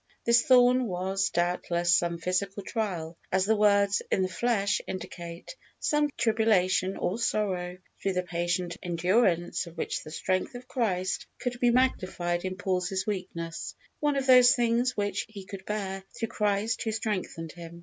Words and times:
This 0.25 0.41
thorn 0.41 0.87
was, 0.87 1.29
doubtless, 1.29 1.93
some 1.93 2.17
physical 2.17 2.63
trial 2.63 3.19
as 3.31 3.45
the 3.45 3.55
words, 3.55 4.01
"in 4.09 4.23
the 4.23 4.27
flesh," 4.29 4.81
indicate 4.87 5.55
some 5.79 6.09
tribulation 6.17 6.97
or 6.97 7.19
sorrow, 7.19 7.77
through 8.01 8.13
the 8.13 8.23
patient 8.23 8.77
endurance 8.81 9.67
of 9.67 9.77
which 9.77 10.03
the 10.03 10.09
strength 10.09 10.55
of 10.55 10.67
Christ 10.67 11.27
could 11.37 11.59
be 11.59 11.69
magnified 11.69 12.45
in 12.45 12.55
Paul's 12.57 12.91
weakness 13.05 13.75
one 13.99 14.15
of 14.15 14.25
those 14.25 14.55
things 14.55 14.97
which 14.97 15.27
he 15.29 15.45
could 15.45 15.65
bear 15.67 16.03
"through 16.17 16.29
Christ 16.29 16.81
who 16.81 16.91
strengthened 16.91 17.51
him." 17.51 17.79